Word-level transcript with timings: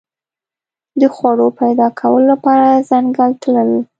د 0.99 1.01
خوړو 1.15 1.47
پیدا 1.61 1.87
کولو 1.99 2.25
لپاره 2.33 2.83
ځنګل 2.89 3.31
تلل. 3.41 3.71